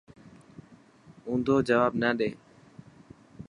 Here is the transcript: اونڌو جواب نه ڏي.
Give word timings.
اونڌو 1.27 1.55
جواب 1.67 1.91
نه 2.01 2.09
ڏي. 2.19 2.29